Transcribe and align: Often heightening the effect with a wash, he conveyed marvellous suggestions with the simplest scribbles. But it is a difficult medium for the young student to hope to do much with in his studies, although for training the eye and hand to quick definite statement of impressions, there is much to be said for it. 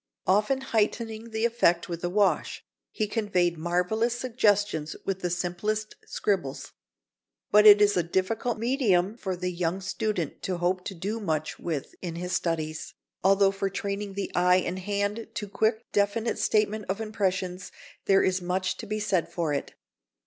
Often 0.25 0.61
heightening 0.61 1.29
the 1.29 1.45
effect 1.45 1.87
with 1.87 2.03
a 2.03 2.09
wash, 2.09 2.65
he 2.91 3.05
conveyed 3.07 3.55
marvellous 3.55 4.17
suggestions 4.17 4.95
with 5.05 5.19
the 5.19 5.29
simplest 5.29 5.95
scribbles. 6.07 6.71
But 7.51 7.67
it 7.67 7.79
is 7.83 7.95
a 7.95 8.01
difficult 8.01 8.57
medium 8.57 9.15
for 9.15 9.35
the 9.35 9.51
young 9.51 9.79
student 9.79 10.41
to 10.41 10.57
hope 10.57 10.83
to 10.85 10.95
do 10.95 11.19
much 11.19 11.59
with 11.59 11.93
in 12.01 12.15
his 12.15 12.33
studies, 12.33 12.95
although 13.23 13.51
for 13.51 13.69
training 13.69 14.15
the 14.15 14.31
eye 14.33 14.63
and 14.65 14.79
hand 14.79 15.27
to 15.35 15.47
quick 15.47 15.83
definite 15.91 16.39
statement 16.39 16.85
of 16.89 16.99
impressions, 16.99 17.71
there 18.05 18.23
is 18.23 18.41
much 18.41 18.77
to 18.77 18.87
be 18.87 18.99
said 18.99 19.31
for 19.31 19.53
it. 19.53 19.75